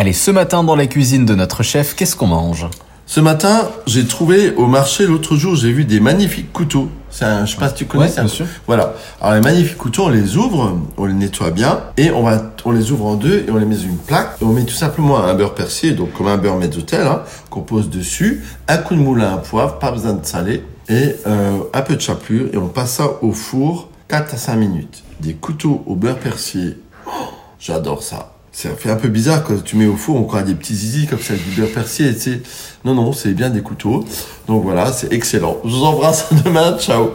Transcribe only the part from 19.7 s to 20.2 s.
pas besoin